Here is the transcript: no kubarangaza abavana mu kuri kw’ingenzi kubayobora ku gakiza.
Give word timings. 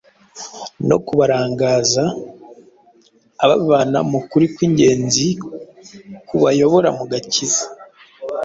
no 0.87 0.97
kubarangaza 1.05 2.03
abavana 3.43 3.99
mu 4.11 4.19
kuri 4.29 4.45
kw’ingenzi 4.53 5.27
kubayobora 6.27 6.89
ku 6.97 7.03
gakiza. 7.11 7.63